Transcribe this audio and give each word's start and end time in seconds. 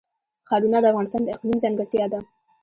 ښارونه 0.47 0.77
د 0.81 0.85
افغانستان 0.91 1.21
د 1.23 1.27
اقلیم 1.35 1.57
ځانګړتیا 1.63 2.05
ده. 2.13 2.19